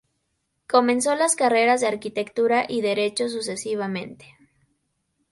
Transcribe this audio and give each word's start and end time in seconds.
Comenzó 0.67 1.13
las 1.15 1.35
carreras 1.35 1.79
de 1.79 1.85
arquitectura 1.87 2.65
y 2.67 2.81
derecho, 2.81 3.29
sucesivamente. 3.29 4.35